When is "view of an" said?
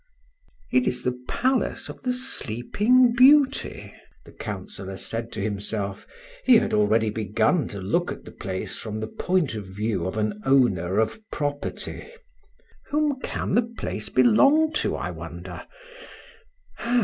9.67-10.41